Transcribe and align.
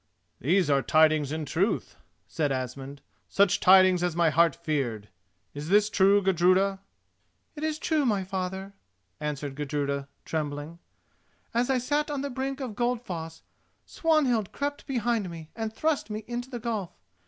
"These 0.39 0.67
are 0.67 0.81
tidings 0.81 1.31
in 1.31 1.45
truth," 1.45 1.95
said 2.27 2.51
Asmund—"such 2.51 3.59
tidings 3.59 4.01
as 4.01 4.15
my 4.15 4.31
heart 4.31 4.55
feared! 4.55 5.09
Is 5.53 5.69
this 5.69 5.91
true, 5.91 6.23
Gudruda?" 6.23 6.79
"It 7.55 7.63
is 7.63 7.77
true, 7.77 8.03
my 8.03 8.23
father," 8.23 8.73
answered 9.19 9.53
Gudruda, 9.55 10.07
trembling. 10.25 10.79
"As 11.53 11.69
I 11.69 11.77
sat 11.77 12.09
on 12.09 12.21
the 12.21 12.31
brink 12.31 12.59
of 12.59 12.73
Goldfoss, 12.73 13.43
Swanhild 13.85 14.51
crept 14.51 14.87
behind 14.87 15.29
me 15.29 15.51
and 15.55 15.71
thrust 15.71 16.09
me 16.09 16.23
into 16.27 16.49
the 16.49 16.59
gulf. 16.59 16.97